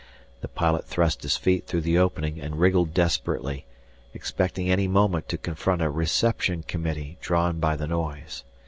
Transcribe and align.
The 0.39 0.47
pilot 0.47 0.85
thrust 0.85 1.21
his 1.21 1.37
feet 1.37 1.67
through 1.67 1.81
the 1.81 1.99
opening 1.99 2.39
and 2.41 2.59
wriggled 2.59 2.91
desperately, 2.91 3.67
expecting 4.15 4.67
any 4.67 4.87
moment 4.87 5.29
to 5.29 5.37
confront 5.37 5.83
a 5.83 5.91
reception 5.91 6.63
committee 6.63 7.19
drawn 7.21 7.59
by 7.59 7.75
the 7.75 7.85
noise. 7.85 8.43